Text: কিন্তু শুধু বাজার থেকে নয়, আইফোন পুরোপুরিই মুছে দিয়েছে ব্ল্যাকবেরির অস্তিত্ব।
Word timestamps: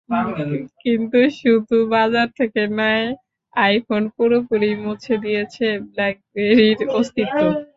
কিন্তু 0.81 1.19
শুধু 1.39 1.75
বাজার 1.93 2.27
থেকে 2.39 2.61
নয়, 2.71 3.05
আইফোন 3.53 4.03
পুরোপুরিই 4.15 4.75
মুছে 4.83 5.15
দিয়েছে 5.23 5.65
ব্ল্যাকবেরির 5.87 6.79
অস্তিত্ব। 6.99 7.39